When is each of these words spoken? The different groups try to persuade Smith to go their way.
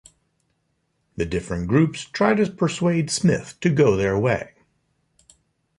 The 1.15 1.27
different 1.27 1.67
groups 1.67 2.05
try 2.05 2.33
to 2.33 2.49
persuade 2.51 3.11
Smith 3.11 3.59
to 3.61 3.69
go 3.69 3.95
their 3.95 4.17
way. 4.17 4.55